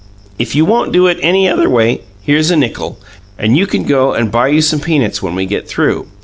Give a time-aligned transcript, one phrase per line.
[0.39, 2.97] "If you won't do it any other way, here's a nickel,
[3.37, 6.07] and you can go and buy you some peanuts when we get through.